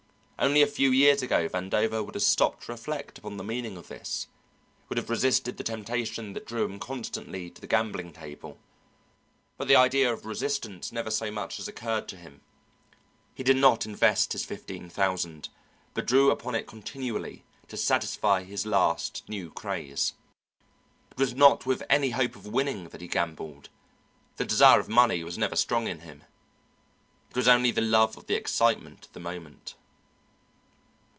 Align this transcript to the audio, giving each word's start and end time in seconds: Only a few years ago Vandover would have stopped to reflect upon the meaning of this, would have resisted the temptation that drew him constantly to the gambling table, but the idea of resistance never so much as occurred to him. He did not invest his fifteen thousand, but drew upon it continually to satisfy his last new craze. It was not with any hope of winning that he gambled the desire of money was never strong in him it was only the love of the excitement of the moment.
Only 0.43 0.63
a 0.63 0.65
few 0.65 0.89
years 0.91 1.21
ago 1.21 1.47
Vandover 1.47 2.03
would 2.03 2.15
have 2.15 2.23
stopped 2.23 2.63
to 2.63 2.71
reflect 2.71 3.19
upon 3.19 3.37
the 3.37 3.43
meaning 3.43 3.77
of 3.77 3.89
this, 3.89 4.25
would 4.89 4.97
have 4.97 5.11
resisted 5.11 5.55
the 5.57 5.63
temptation 5.63 6.33
that 6.33 6.47
drew 6.47 6.65
him 6.65 6.79
constantly 6.79 7.51
to 7.51 7.61
the 7.61 7.67
gambling 7.67 8.11
table, 8.11 8.57
but 9.59 9.67
the 9.67 9.75
idea 9.75 10.11
of 10.11 10.25
resistance 10.25 10.91
never 10.91 11.11
so 11.11 11.29
much 11.29 11.59
as 11.59 11.67
occurred 11.67 12.07
to 12.07 12.17
him. 12.17 12.41
He 13.35 13.43
did 13.43 13.55
not 13.57 13.85
invest 13.85 14.33
his 14.33 14.43
fifteen 14.43 14.89
thousand, 14.89 15.49
but 15.93 16.07
drew 16.07 16.31
upon 16.31 16.55
it 16.55 16.65
continually 16.65 17.43
to 17.67 17.77
satisfy 17.77 18.43
his 18.43 18.65
last 18.65 19.21
new 19.29 19.51
craze. 19.51 20.13
It 21.11 21.19
was 21.19 21.35
not 21.35 21.67
with 21.67 21.83
any 21.87 22.09
hope 22.09 22.35
of 22.35 22.47
winning 22.47 22.89
that 22.89 23.01
he 23.01 23.07
gambled 23.07 23.69
the 24.37 24.45
desire 24.45 24.79
of 24.79 24.89
money 24.89 25.23
was 25.23 25.37
never 25.37 25.55
strong 25.55 25.85
in 25.87 25.99
him 25.99 26.23
it 27.29 27.35
was 27.35 27.47
only 27.47 27.69
the 27.69 27.79
love 27.81 28.17
of 28.17 28.25
the 28.25 28.33
excitement 28.33 29.05
of 29.05 29.13
the 29.13 29.19
moment. 29.19 29.75